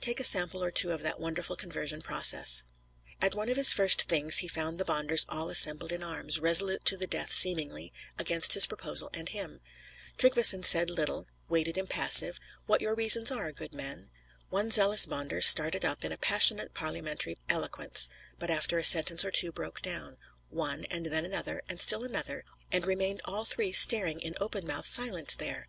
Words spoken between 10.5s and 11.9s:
said little; waited